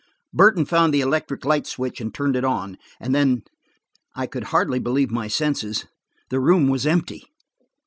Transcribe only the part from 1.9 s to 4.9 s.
and turned it on. And then–I could hardly